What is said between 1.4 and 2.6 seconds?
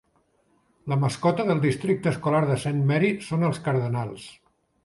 del districte escolar de